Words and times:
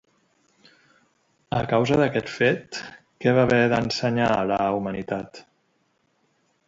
A 1.57 1.59
causa 1.73 1.99
d'aquest 2.01 2.31
fet, 2.37 2.79
què 3.25 3.35
va 3.41 3.45
haver 3.49 3.61
d'ensenyar 3.75 4.31
a 4.39 4.43
la 4.53 4.59
humanitat? 4.79 5.43